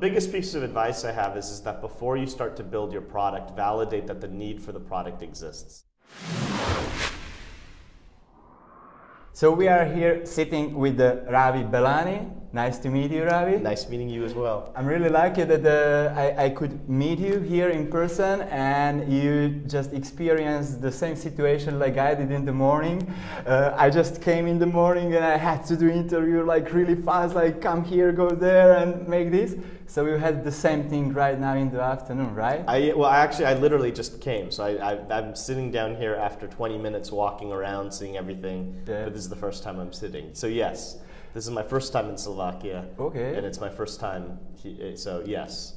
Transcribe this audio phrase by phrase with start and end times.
[0.00, 3.02] biggest piece of advice I have is, is that before you start to build your
[3.02, 5.84] product, validate that the need for the product exists.
[9.32, 12.30] So we are here sitting with uh, Ravi Belani.
[12.52, 13.58] Nice to meet you, Ravi.
[13.58, 14.72] Nice meeting you as well.
[14.74, 19.62] I'm really lucky that uh, I, I could meet you here in person and you
[19.66, 23.14] just experienced the same situation like I did in the morning.
[23.46, 26.96] Uh, I just came in the morning and I had to do interview like really
[26.96, 29.54] fast, like come here, go there and make this.
[29.90, 32.62] So we had the same thing right now in the afternoon, right?
[32.68, 34.52] I well, I actually, I literally just came.
[34.52, 38.80] So I, I, am sitting down here after 20 minutes walking around, seeing everything.
[38.86, 39.02] Yeah.
[39.02, 40.30] But this is the first time I'm sitting.
[40.32, 40.98] So yes,
[41.34, 42.86] this is my first time in Slovakia.
[43.00, 43.34] Okay.
[43.34, 44.38] And it's my first time.
[44.62, 45.74] He, so yes.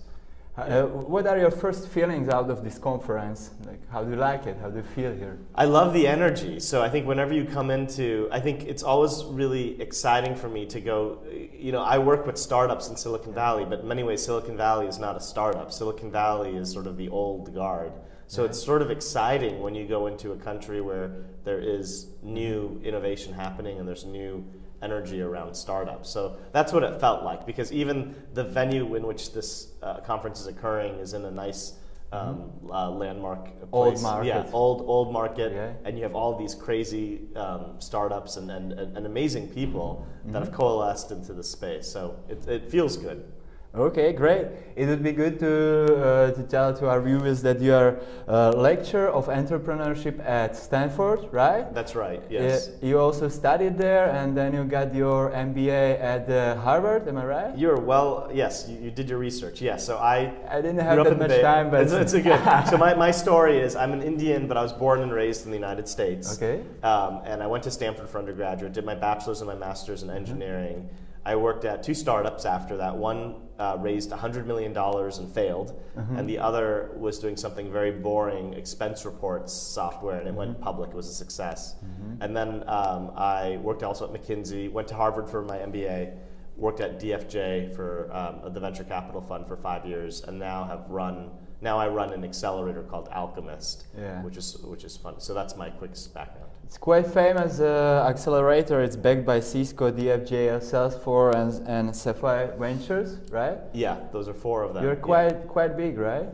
[0.55, 3.49] Uh, what are your first feelings out of this conference?
[3.65, 4.55] Like, how do you like it?
[4.61, 5.39] How do you feel here?
[5.55, 6.59] I love the energy.
[6.59, 10.67] So I think whenever you come into, I think it's always really exciting for me
[10.67, 11.23] to go.
[11.57, 14.85] You know, I work with startups in Silicon Valley, but in many ways, Silicon Valley
[14.85, 15.71] is not a startup.
[15.71, 17.91] Silicon Valley is sort of the old guard.
[18.27, 22.79] So it's sort of exciting when you go into a country where there is new
[22.83, 24.45] innovation happening and there's new
[24.83, 26.09] energy around startups.
[26.09, 30.41] So that's what it felt like because even the venue in which this uh, conference
[30.41, 31.73] is occurring is in a nice
[32.13, 32.71] um, mm-hmm.
[32.71, 33.69] uh, landmark place.
[33.71, 34.27] Old market.
[34.27, 35.73] Yeah, old old market, yeah.
[35.83, 40.33] and you have all these crazy um, startups and, and, and, amazing people mm-hmm.
[40.33, 41.87] that have coalesced into the space.
[41.87, 43.32] So it, it feels good.
[43.75, 44.45] Okay, great.
[44.75, 48.51] It would be good to, uh, to tell to our viewers that you are a
[48.51, 51.73] lecturer of entrepreneurship at Stanford, right?
[51.73, 52.67] That's right, yes.
[52.67, 57.17] Uh, you also studied there and then you got your MBA at uh, Harvard, am
[57.17, 57.57] I right?
[57.57, 59.83] You're well, yes, you, you, did your research, yes.
[59.83, 61.81] So I I didn't have that much time, but...
[61.81, 62.39] It's, it's a good.
[62.69, 65.51] so my, my story is I'm an Indian, but I was born and raised in
[65.51, 66.37] the United States.
[66.37, 66.61] Okay.
[66.83, 70.11] Um, and I went to Stanford for undergraduate, did my bachelor's and my master's in
[70.11, 70.75] engineering.
[70.75, 72.95] Mm -hmm I worked at two startups after that.
[72.95, 76.17] One uh, raised $100 million and failed, mm-hmm.
[76.17, 80.39] and the other was doing something very boring, expense reports software, and it mm-hmm.
[80.39, 80.89] went public.
[80.89, 81.75] It was a success.
[81.75, 82.21] Mm-hmm.
[82.21, 86.17] And then um, I worked also at McKinsey, went to Harvard for my MBA,
[86.57, 90.89] worked at DFJ for um, the venture capital fund for five years, and now have
[90.89, 91.31] run.
[91.61, 94.21] Now I run an accelerator called Alchemist, yeah.
[94.23, 95.21] which is which is fun.
[95.21, 96.51] So that's my quick background.
[96.73, 98.81] It's quite famous uh, accelerator.
[98.81, 103.59] It's backed by Cisco, DFJ, Salesforce, and, and Sapphire Ventures, right?
[103.73, 104.83] Yeah, those are four of them.
[104.83, 105.47] You're quite yeah.
[105.47, 106.27] quite big, right?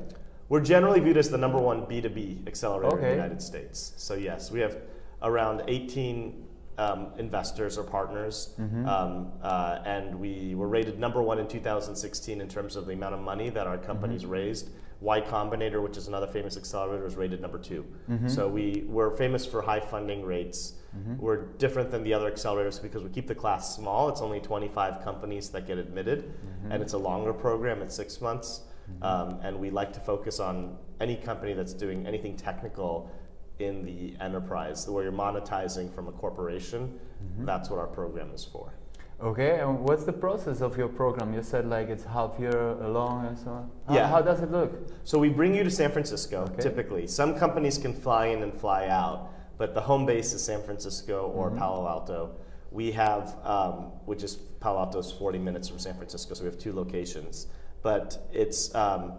[0.48, 3.04] We're generally viewed as the number one B2B accelerator okay.
[3.04, 3.92] in the United States.
[3.98, 4.78] So yes, we have
[5.24, 6.46] around 18
[6.80, 8.88] um, investors or partners, mm-hmm.
[8.88, 13.14] um, uh, and we were rated number one in 2016 in terms of the amount
[13.14, 14.32] of money that our companies mm-hmm.
[14.32, 14.70] raised.
[15.02, 18.28] Y Combinator, which is another famous accelerator, was rated number 2 mm-hmm.
[18.28, 20.74] So we we're famous for high funding rates.
[20.98, 21.18] Mm-hmm.
[21.18, 24.10] We're different than the other accelerators because we keep the class small.
[24.10, 26.72] It's only 25 companies that get admitted, mm-hmm.
[26.72, 27.82] and it's a longer program.
[27.82, 29.04] It's six months, mm-hmm.
[29.04, 33.12] um, and we like to focus on any company that's doing anything technical
[33.60, 37.00] in the enterprise, where you're monetizing from a corporation.
[37.24, 37.46] Mm-hmm.
[37.46, 38.74] That's what our program is for.
[39.22, 41.34] Okay, and what's the process of your program?
[41.34, 43.72] You said like it's half year long and so on.
[43.88, 44.08] How, yeah.
[44.08, 44.72] How does it look?
[45.04, 46.62] So we bring you to San Francisco okay.
[46.62, 47.06] typically.
[47.06, 51.34] Some companies can fly in and fly out, but the home base is San Francisco
[51.36, 51.60] or mm-hmm.
[51.60, 52.36] Palo Alto.
[52.72, 56.50] We have, um, which is Palo Alto is 40 minutes from San Francisco, so we
[56.50, 57.48] have two locations.
[57.82, 59.14] But it's um,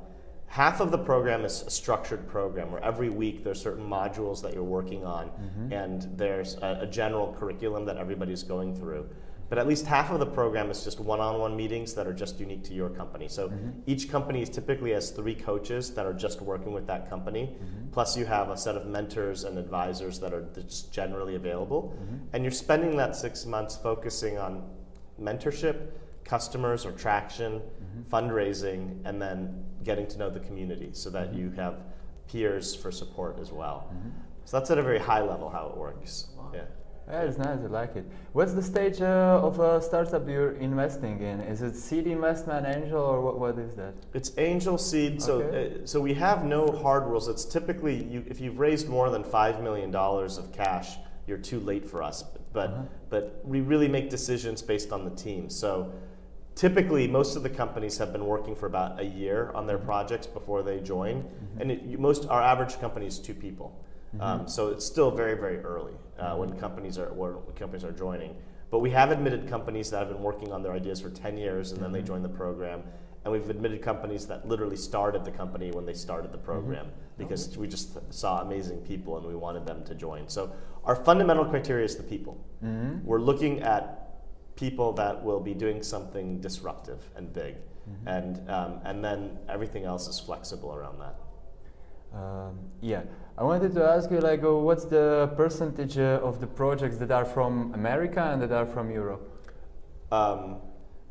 [0.50, 4.52] half of the program is a structured program where every week there's certain modules that
[4.54, 5.72] you're working on, mm-hmm.
[5.72, 9.08] and there's a, a general curriculum that everybody's going through
[9.50, 12.62] but at least half of the program is just one-on-one meetings that are just unique
[12.62, 13.26] to your company.
[13.26, 13.80] So mm-hmm.
[13.84, 17.56] each company typically has three coaches that are just working with that company.
[17.56, 17.90] Mm-hmm.
[17.90, 22.18] Plus, you have a set of mentors and advisors that are just generally available, mm-hmm.
[22.32, 24.62] and you're spending that six months focusing on
[25.20, 25.88] mentorship,
[26.34, 28.14] customers or traction, mm-hmm.
[28.14, 31.40] fundraising, and then getting to know the community so that mm-hmm.
[31.40, 31.76] you have
[32.30, 33.78] peers for support as well.
[33.92, 34.10] Mm-hmm.
[34.44, 36.12] So that's at a very high level how it works.
[36.54, 36.60] Yeah.
[37.08, 37.58] Yeah, it's nice.
[37.58, 38.04] I like it.
[38.34, 41.40] What's the stage uh, of a startup you're investing in?
[41.40, 43.94] Is it seed investment, angel, or what, what is that?
[44.14, 45.20] It's angel seed.
[45.20, 45.82] So, okay.
[45.82, 47.26] uh, so we have no hard rules.
[47.26, 50.88] It's typically you, if you've raised more than five million dollars of cash,
[51.26, 52.22] you're too late for us.
[52.52, 52.82] But uh-huh.
[53.08, 55.50] but we really make decisions based on the team.
[55.50, 55.92] So
[56.60, 59.86] typically most of the companies have been working for about a year on their mm-hmm.
[59.86, 61.60] projects before they join mm-hmm.
[61.60, 63.68] and it, most our average company is two people
[64.14, 64.22] Mm-hmm.
[64.22, 68.34] Um, so it's still very, very early uh, when companies are when companies are joining.
[68.70, 71.70] But we have admitted companies that have been working on their ideas for 10 years
[71.70, 71.84] and mm-hmm.
[71.84, 72.06] then they mm-hmm.
[72.06, 72.82] join the program.
[73.24, 76.46] And we've admitted companies that literally started the company when they started the mm-hmm.
[76.46, 77.18] program mm-hmm.
[77.18, 80.28] because we just saw amazing people and we wanted them to join.
[80.28, 80.52] So
[80.84, 82.42] our fundamental criteria is the people.
[82.64, 83.04] Mm-hmm.
[83.04, 84.09] We're looking at
[84.60, 87.54] people that will be doing something disruptive and big.
[87.56, 88.08] mm-hmm.
[88.16, 91.16] and um, and then everything else is flexible around that.
[92.12, 93.02] Um, yeah,
[93.38, 97.10] I wanted to ask you, like, uh, what's the percentage uh, of the projects that
[97.10, 99.22] are from America and that are from Europe?
[100.10, 100.56] Um,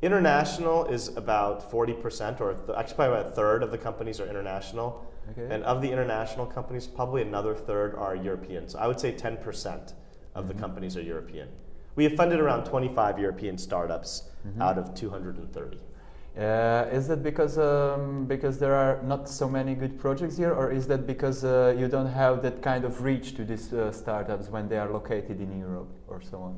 [0.02, 4.28] international is about 40%, or th- actually probably about a third of the companies are
[4.28, 5.06] international.
[5.32, 5.48] Okay.
[5.54, 8.68] And of the international companies, probably another third are European.
[8.68, 9.94] So I would say 10%
[10.36, 10.48] of mm-hmm.
[10.48, 11.50] the companies are European.
[11.96, 14.62] We have funded around 25 European startups mm-hmm.
[14.62, 15.78] out of 230.
[16.38, 20.72] Uh, is that because um, because there are not so many good projects here, or
[20.72, 24.48] is that because uh, you don't have that kind of reach to these uh, startups
[24.48, 26.56] when they are located in Europe or so on?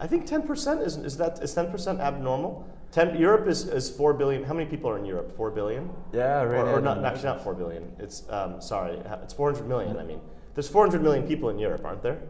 [0.00, 2.66] I think 10% is, is that is 10% abnormal?
[2.92, 4.44] 10, Europe is, is 4 billion.
[4.44, 5.36] How many people are in Europe?
[5.36, 5.90] 4 billion?
[6.12, 6.70] Yeah, really.
[6.70, 7.92] Or, or not, actually not 4 billion.
[7.98, 10.20] It's, um, sorry, it's 400 million, I mean.
[10.54, 12.20] There's 400 million people in Europe, aren't there?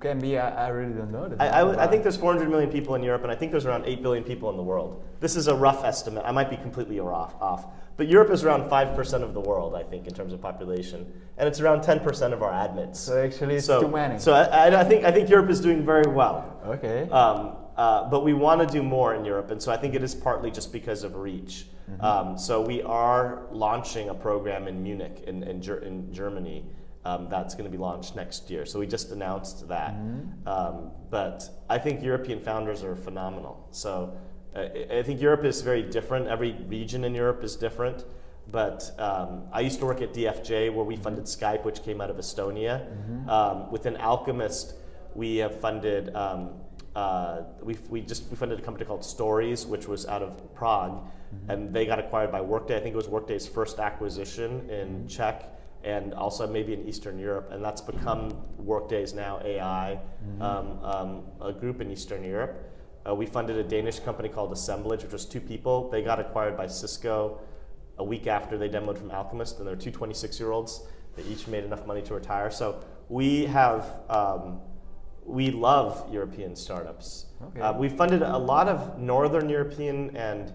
[0.00, 1.34] Can be, I, I really don't know.
[1.40, 3.84] I, I, I, think there's 400 million people in Europe, and I think there's around
[3.84, 5.02] 8 billion people in the world.
[5.18, 6.22] This is a rough estimate.
[6.24, 7.34] I might be completely off.
[7.40, 7.66] off.
[7.96, 11.12] But Europe is around 5% of the world, I think, in terms of population.
[11.36, 13.00] And it's around 10% of our admits.
[13.00, 14.20] So actually, it's so, too many.
[14.20, 16.60] So I, I, think, I think Europe is doing very well.
[16.64, 17.10] Okay.
[17.10, 20.02] Um, uh, but we want to do more in Europe, and so I think it
[20.02, 21.66] is partly just because of reach.
[21.90, 22.04] Mm-hmm.
[22.04, 26.64] Um, so we are launching a program in Munich, in, in, Ger- in Germany,
[27.04, 28.66] um, that's going to be launched next year.
[28.66, 29.94] So we just announced that.
[29.94, 30.48] Mm-hmm.
[30.48, 33.66] Um, but I think European founders are phenomenal.
[33.70, 34.16] So
[34.54, 36.26] uh, I think Europe is very different.
[36.26, 38.04] Every region in Europe is different.
[38.50, 42.10] But um, I used to work at DFJ where we funded Skype, which came out
[42.10, 42.80] of Estonia.
[42.80, 43.28] Mm-hmm.
[43.28, 44.74] Um, within Alchemist,
[45.14, 46.14] we have funded.
[46.14, 46.50] Um,
[46.96, 50.92] uh, we, we just we funded a company called Stories, which was out of Prague,
[50.92, 51.50] mm-hmm.
[51.50, 52.76] and they got acquired by Workday.
[52.76, 55.06] I think it was Workday's first acquisition in mm-hmm.
[55.06, 60.42] Czech and also maybe in Eastern Europe, and that's become Workday's now AI mm-hmm.
[60.42, 62.72] um, um, a group in Eastern Europe.
[63.08, 65.88] Uh, we funded a Danish company called Assemblage, which was two people.
[65.90, 67.40] They got acquired by Cisco
[67.98, 70.82] a week after they demoed from Alchemist, and they're two 26 year olds.
[71.16, 72.50] They each made enough money to retire.
[72.50, 74.60] So we have, um,
[75.24, 77.26] we love European startups.
[77.42, 77.60] Okay.
[77.60, 80.52] Uh, we funded a lot of Northern European and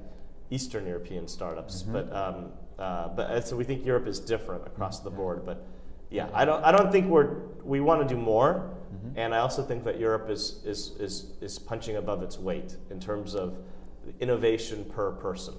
[0.52, 1.94] Eastern European startups, mm-hmm.
[1.94, 2.52] but um,
[2.84, 5.46] uh, but so we think Europe is different across the board.
[5.46, 5.66] But
[6.10, 9.18] yeah, I don't I don't think we're we want to do more, mm-hmm.
[9.18, 13.00] and I also think that Europe is is is is punching above its weight in
[13.00, 13.58] terms of
[14.20, 15.54] innovation per person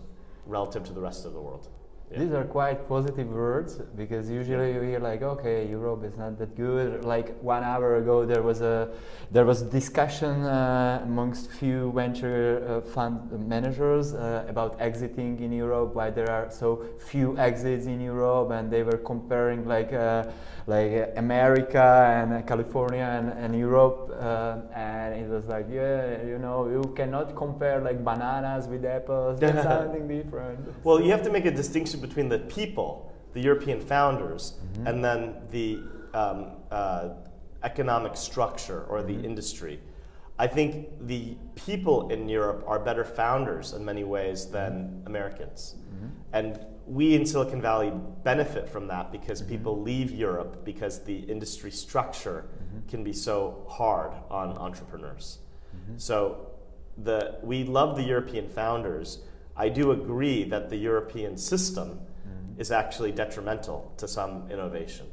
[0.45, 1.69] relative to the rest of the world.
[2.11, 2.19] Yeah.
[2.19, 6.55] These are quite positive words because usually you hear like, okay, Europe is not that
[6.55, 7.05] good.
[7.05, 8.91] Like one hour ago, there was a
[9.33, 15.95] there was discussion uh, amongst few venture uh, fund managers uh, about exiting in Europe.
[15.95, 20.25] Why there are so few exits in Europe, and they were comparing like uh,
[20.67, 26.69] like America and California and, and Europe, uh, and it was like, yeah, you know,
[26.69, 29.41] you cannot compare like bananas with apples.
[29.41, 30.61] That's something different.
[30.85, 34.87] Well, you have to make a distinction between the people, the European founders, mm-hmm.
[34.87, 35.81] and then the
[36.15, 37.11] um, uh,
[37.63, 39.25] economic structure or the mm-hmm.
[39.25, 39.81] industry.
[40.39, 45.07] I think the people in Europe are better founders in many ways than mm-hmm.
[45.07, 45.77] Americans.
[45.77, 46.09] Mm-hmm.
[46.33, 47.93] And we in Silicon Valley
[48.25, 49.53] benefit from that because mm-hmm.
[49.53, 52.89] people leave Europe because the industry structure mm-hmm.
[52.89, 55.39] can be so hard on entrepreneurs.
[55.75, 55.99] Mm-hmm.
[55.99, 56.51] So
[56.99, 59.21] the, we love the European founders.
[59.57, 62.61] I do agree that the European system mm-hmm.
[62.61, 65.07] is actually detrimental to some innovation.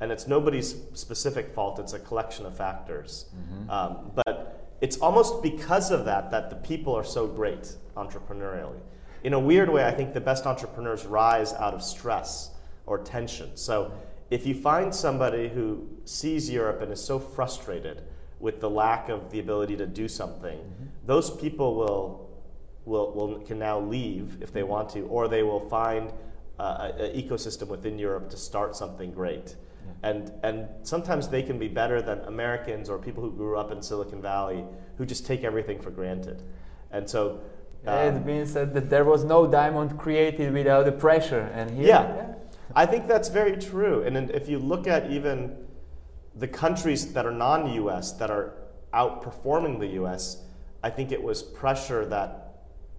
[0.00, 3.26] And it's nobody's specific fault, it's a collection of factors.
[3.36, 3.70] Mm-hmm.
[3.70, 8.80] Um, but it's almost because of that that the people are so great entrepreneurially
[9.24, 12.50] in a weird way, I think the best entrepreneurs rise out of stress
[12.86, 13.56] or tension.
[13.56, 13.92] So
[14.30, 18.02] if you find somebody who sees Europe and is so frustrated
[18.40, 20.84] with the lack of the ability to do something, mm-hmm.
[21.06, 22.28] those people will,
[22.84, 26.12] will, will can now leave if they want to, or they will find
[26.58, 29.56] uh, an ecosystem within Europe to start something great.
[29.84, 30.10] Yeah.
[30.10, 33.82] And, and sometimes they can be better than Americans or people who grew up in
[33.82, 34.64] Silicon Valley
[34.96, 36.42] who just take everything for granted.
[36.90, 37.40] And so
[37.86, 42.14] um, it means that, there was no diamond created without the pressure, and here, yeah,
[42.14, 42.34] yeah.
[42.76, 44.02] I think that's very true.
[44.04, 45.56] And if you look at even
[46.36, 48.12] the countries that are non-U.S.
[48.12, 48.54] that are
[48.94, 50.44] outperforming the U.S.,
[50.82, 52.41] I think it was pressure that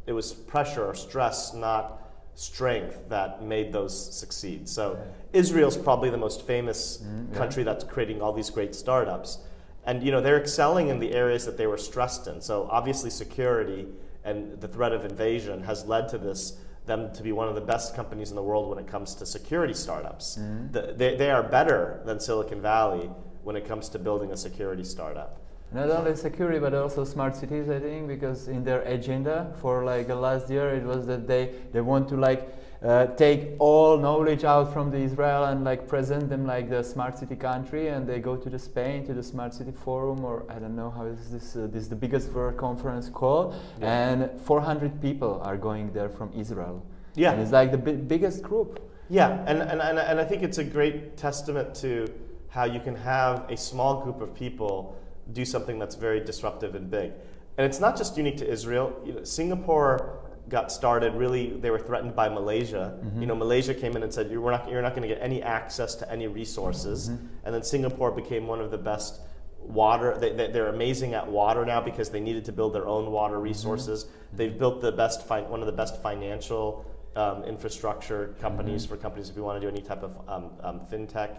[0.06, 2.02] it was pressure or stress, not
[2.36, 4.68] strength, that made those succeed.
[4.68, 5.00] So
[5.34, 9.40] Israel's probably the most famous mm, country that's creating all these great startups,
[9.86, 12.42] and you know they're excelling in the areas that they were stressed in.
[12.42, 13.88] So obviously security
[14.24, 17.62] and the threat of invasion has led to this them to be one of the
[17.62, 20.38] best companies in the world when it comes to security startups.
[20.38, 20.72] Mm-hmm.
[20.72, 23.10] The, they, they are better than Silicon Valley
[23.44, 25.43] when it comes to building a security startup.
[25.74, 27.70] Not only security, but also smart cities.
[27.70, 31.50] I think because in their agenda for like the last year, it was that they
[31.72, 32.48] they want to like
[32.84, 37.18] uh, take all knowledge out from the Israel and like present them like the smart
[37.18, 40.60] city country, and they go to the Spain to the smart city forum, or I
[40.60, 41.56] don't know how is this.
[41.56, 44.10] Uh, this is the biggest world conference call, Yeah.
[44.10, 46.84] and 400 people are going there from Israel.
[47.16, 47.32] Yeah.
[47.34, 48.80] and it's like the bi- biggest group.
[49.10, 52.08] Yeah, and, and, and, and I think it's a great testament to
[52.50, 54.96] how you can have a small group of people
[55.32, 57.12] do something that's very disruptive and big.
[57.58, 59.00] And it's not just unique to Israel.
[59.06, 62.98] You know, Singapore got started really, they were threatened by Malaysia.
[63.22, 65.42] You know, Malaysia came in and said, you're not, you're not going to get any
[65.42, 67.08] access to any resources.
[67.46, 69.22] And then Singapore became one of the best
[69.66, 73.12] water they, they, they're amazing at water now because they needed to build their own
[73.12, 78.86] water resources they've built the best fi- one of the best financial um, infrastructure companies
[78.86, 81.38] for companies if you want to do any type of um, um, fintech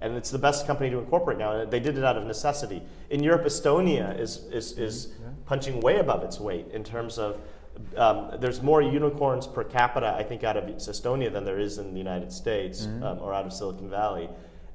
[0.00, 1.52] and it's the best company to incorporate now.
[1.52, 2.82] And they did it out of necessity.
[3.10, 5.12] In europe estonia is, is, is
[5.46, 7.40] punching way above its weight in terms of
[7.96, 11.92] um, there's more unicorns per capita i think out of estonia than there is in
[11.92, 14.28] the united states um, or out of silicon valley.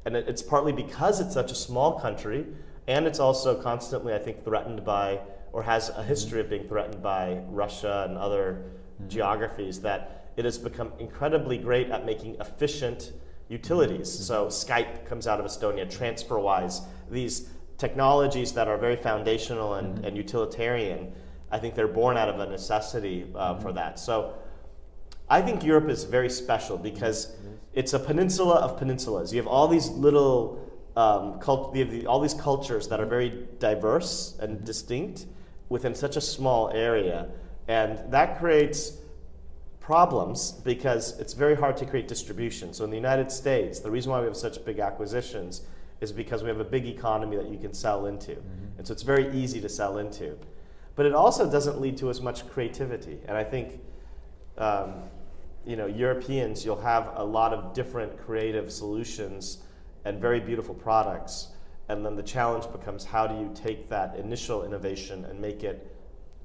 [0.06, 2.46] And it, it's partly because it's such a small country
[2.88, 5.20] and it's also constantly, I think, threatened by,
[5.54, 8.64] or has a history of being threatened by Russia and other
[9.08, 13.12] geographies, that it has become incredibly great at making efficient
[13.52, 14.10] utilities.
[14.10, 20.16] So Skype comes out of Estonia, TransferWise, these technologies that are very foundational and, and
[20.16, 21.14] utilitarian.
[21.52, 24.00] I think they're born out of a necessity uh, for that.
[24.00, 24.36] So
[25.30, 27.36] I think Europe is very special because
[27.74, 29.34] it's a peninsula of peninsulas.
[29.34, 30.60] You have all these little,
[30.96, 35.26] um, cult- the, all these cultures that are very diverse and distinct
[35.68, 37.28] within such a small area,
[37.68, 38.98] and that creates
[39.92, 42.74] problems because it's very hard to create distribution.
[42.74, 45.64] So in the United States, the reason why we have such big acquisitions
[46.00, 48.38] is because we have a big economy that you can sell into,
[48.78, 50.38] and so it's very easy to sell into.
[50.96, 53.82] But it also doesn't lead to as much creativity, and I think
[54.58, 54.94] um,
[55.66, 59.58] you know, Europeans, you'll have a lot of different creative solutions
[60.06, 61.50] and very beautiful products.
[61.90, 65.94] And then the challenge becomes how do you take that initial innovation and make it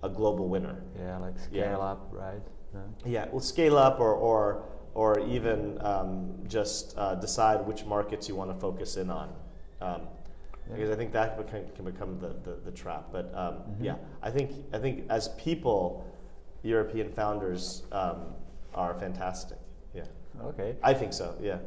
[0.03, 0.83] a global winner?
[0.99, 1.45] Yeah, like Yeah.
[1.45, 2.43] scale up, right?
[3.05, 3.11] Yeah.
[3.11, 4.65] Yeah, well, scale up or, or,
[4.95, 9.33] or even um, just uh, decide which markets you want to focus in on.
[9.81, 10.03] Um,
[10.69, 13.05] because I think that become, can become the, the, the trap.
[13.13, 16.05] But um, yeah, I think, I think as people,
[16.63, 18.35] European founders um,
[18.75, 19.59] are fantastic.
[19.95, 20.03] Yeah,
[20.43, 20.75] Okay.
[20.83, 21.37] I think so.
[21.41, 21.59] Yeah.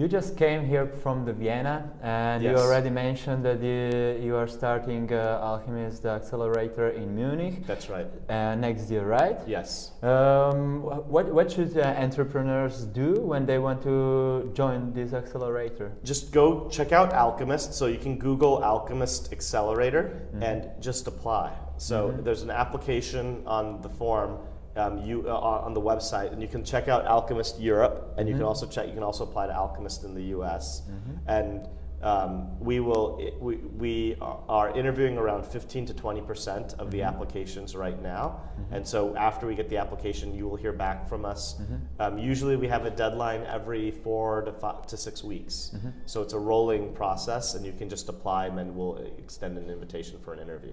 [0.00, 4.48] You just came here from the Vienna, and you already mentioned that you, you are
[4.48, 8.06] starting uh, Alchemist Accelerator in Munich That's right.
[8.30, 9.36] uh, next year, right?
[9.46, 9.92] Yes.
[10.02, 15.92] Um, what, what should uh, entrepreneurs do when they want to join this accelerator?
[16.02, 17.74] Just go check out Alchemist.
[17.74, 21.52] So you can Google Alchemist Accelerator and just apply.
[21.76, 24.38] So there's an application on the form.
[24.80, 28.34] Um, you uh, on the website, and you can check out Alchemist Europe, and you
[28.34, 28.86] can also check.
[28.88, 30.82] You can also apply to Alchemist in the U.S.
[31.26, 31.68] And
[32.02, 33.20] um, we will.
[33.40, 38.86] We, we are interviewing around 15 to 20 percent of the applications right now, and
[38.86, 41.60] so after we get the application, you will hear back from us.
[41.98, 45.74] Um, usually, we have a deadline every four to five to six weeks,
[46.06, 49.68] so it's a rolling process, and you can just apply, and then we'll extend an
[49.68, 50.72] invitation for an interview.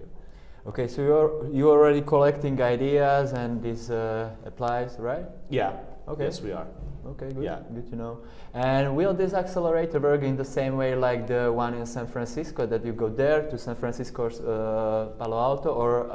[0.66, 5.26] Okay, so you're you already collecting ideas, and this uh, applies, right?
[5.48, 5.72] Yeah.
[6.06, 6.24] Okay.
[6.24, 6.66] Yes, we are.
[7.06, 7.44] Okay, good.
[7.44, 7.60] Yeah.
[7.72, 8.18] Good to know.
[8.52, 12.66] And will this accelerator work in the same way like the one in San Francisco
[12.66, 16.14] that you go there to San Francisco, uh, Palo Alto, or uh,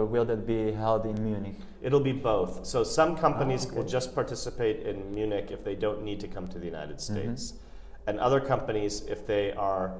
[0.00, 1.56] uh, will that be held in Munich?
[1.82, 2.66] It'll be both.
[2.66, 3.76] So some companies okay.
[3.76, 7.34] will just participate in Munich if they don't need to come to the United Mm-hmm.
[7.34, 7.54] States,
[8.06, 9.92] and other companies, if they are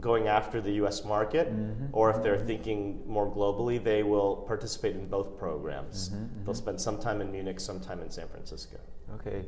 [0.00, 1.04] going after the U.S.
[1.04, 1.86] market Mm-hmm.
[1.92, 6.08] or if they're thinking more globally, they will participate in both programs.
[6.10, 8.78] Mm-hmm, They'll spend some time in Munich, some time in San Francisco.
[9.14, 9.44] Okay.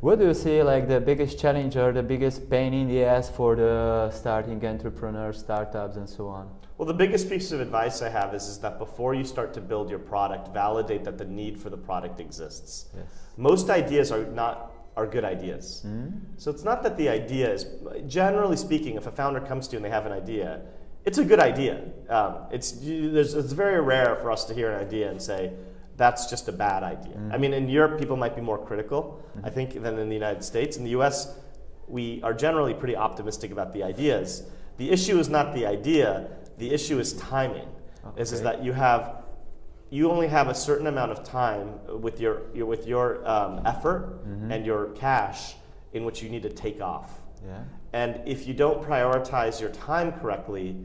[0.00, 3.28] What do you see like the biggest challenge or the biggest pain in the ass
[3.28, 6.48] for the starting entrepreneurs, startups, and so on?
[6.78, 9.60] Well, the biggest piece of advice I have is, is that before you start to
[9.60, 12.86] build your product, validate that the need for the product exists.
[12.96, 13.04] Yes.
[13.36, 15.82] Most ideas are not are good ideas.
[15.86, 16.18] Mm-hmm.
[16.36, 17.66] So it's not that the idea is,
[18.06, 20.60] generally speaking, if a founder comes to you and they have an idea,
[21.04, 21.82] it's a good idea.
[22.08, 25.52] Um, it's, you, there's, it's very rare for us to hear an idea and say,
[25.96, 27.18] that's just a bad idea.
[27.30, 30.42] I mean, in Europe, people might be more critical, I think, than in the United
[30.42, 30.78] States.
[30.78, 31.36] In the US,
[31.88, 34.44] we are generally pretty optimistic about the ideas.
[34.78, 36.28] The issue is not the idea,
[36.58, 37.68] the issue is timing.
[38.16, 39.19] Is, is that you have
[39.90, 44.20] you only have a certain amount of time with your, your with your um, effort
[44.50, 45.56] and your cash
[45.92, 47.20] in which you need to take off.
[47.44, 47.62] Yeah.
[47.92, 50.76] And if you don't prioritize your time correctly,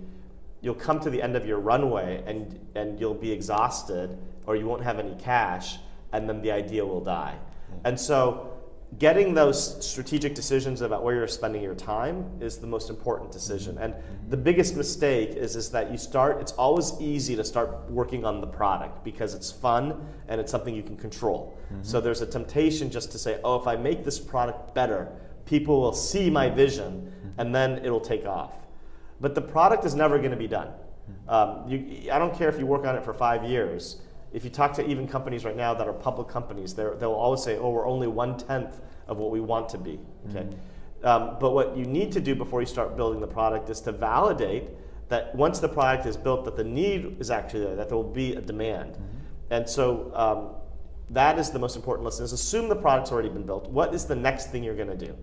[0.62, 4.66] you'll come to the end of your runway and, and you'll be exhausted or you
[4.66, 5.78] won't have any cash,
[6.12, 7.36] and then the idea will die.
[7.84, 8.55] And so,
[9.00, 13.76] getting those strategic decisions about where you're spending your time is the most important decision.
[13.76, 13.84] Mm-hmm.
[13.84, 13.96] And
[14.30, 18.42] the biggest mistake is, is that you start, it's always easy to start working on
[18.42, 21.58] the product because it's fun and it's something you can control.
[21.66, 21.84] Mm-hmm.
[21.84, 25.12] So there's a temptation just to say, oh, if I make this product better,
[25.46, 27.40] people will see my vision mm-hmm.
[27.40, 28.54] and then it'll take off.
[29.20, 30.70] But the product is never going to be done.
[31.28, 34.02] Um, you, I don't care if you work on it for five years.
[34.36, 37.58] If you talk to even companies right now that are public companies, they'll always say,
[37.58, 39.98] "Oh, we're only one tenth of what we want to be."
[40.30, 40.46] Okay,
[41.04, 43.94] um, but what you need to do before you start building the product is to
[43.94, 44.70] validate
[45.08, 48.04] that once the product is built, that the need is actually there, that there will
[48.04, 48.98] be a demand,
[49.52, 50.50] and so um,
[51.10, 52.26] that is the most important lesson.
[52.26, 53.70] Is assume the product's already been built.
[53.70, 55.16] What is the next thing you're going to do?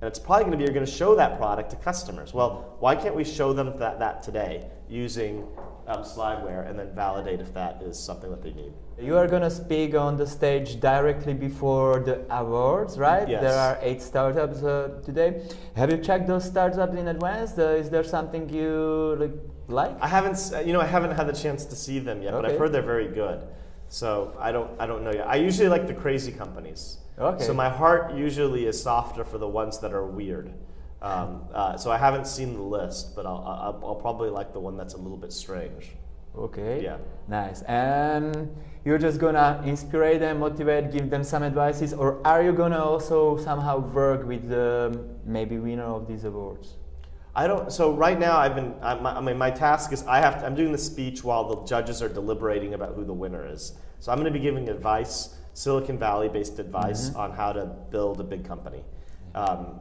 [0.00, 2.34] And it's probably going to be you're going to show that product to customers.
[2.34, 5.46] Well, why can't we show them that, that today using
[5.86, 8.72] um, Slideware and then validate if that is something that they need?
[9.00, 13.28] You are gonna speak on the stage directly before the awards, right?
[13.28, 13.42] Yes.
[13.42, 15.42] There are eight startups uh, today.
[15.74, 17.58] Have you checked those startups in advance?
[17.58, 19.32] Uh, is there something you like?
[19.66, 19.96] like?
[20.00, 22.42] I haven't, you know, I haven't had the chance to see them yet, okay.
[22.42, 23.42] but I've heard they're very good.
[23.88, 25.26] So I don't, I don't know yet.
[25.28, 26.98] I usually like the crazy companies.
[27.18, 27.44] Okay.
[27.44, 30.52] So my heart usually is softer for the ones that are weird.
[31.00, 34.60] Um, uh, so I haven't seen the list, but I'll, I'll, I'll probably like the
[34.60, 35.90] one that's a little bit strange.
[36.36, 36.82] Okay.
[36.82, 36.96] Yeah.
[37.28, 37.62] Nice.
[37.62, 42.82] And you're just gonna inspire them, motivate, give them some advices, or are you gonna
[42.82, 46.74] also somehow work with the maybe winner of these awards?
[47.36, 47.72] I don't.
[47.72, 48.74] So right now, I've been.
[48.80, 50.40] I, my, I mean, my task is I have.
[50.40, 53.72] To, I'm doing the speech while the judges are deliberating about who the winner is.
[53.98, 57.18] So I'm going to be giving advice, Silicon Valley-based advice Mm-hmm.
[57.18, 58.84] on how to build a big company.
[59.34, 59.80] Um,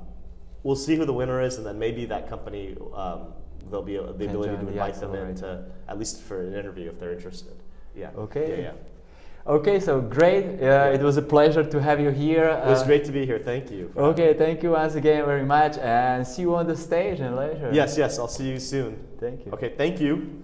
[0.63, 3.33] we'll see who the winner is, and then maybe that company um,
[3.69, 6.89] there'll be a, the ability to invite them in to at least for an interview
[6.89, 7.53] if they're interested.
[7.95, 8.09] Yeah.
[8.17, 8.49] Okay.
[8.49, 8.63] Yeah.
[8.63, 8.71] yeah.
[9.45, 10.45] Okay, so great.
[10.61, 12.45] Uh, it was a pleasure to have you here.
[12.45, 13.39] It was Uh, great to be here.
[13.39, 13.91] Thank you.
[13.97, 17.69] Okay, thank you once again very much, and see you on the stage and later.
[17.73, 17.97] Yes.
[17.97, 18.17] Yes.
[18.19, 18.95] I'll see you soon.
[19.19, 19.51] Thank you.
[19.51, 19.73] Okay.
[19.77, 20.43] Thank you.